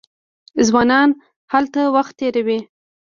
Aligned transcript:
ځوانان 0.67 1.09
هلته 1.53 1.81
وخت 1.95 2.13
تیروي. 2.19 2.59